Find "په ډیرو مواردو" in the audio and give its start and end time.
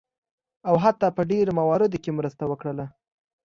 1.17-2.01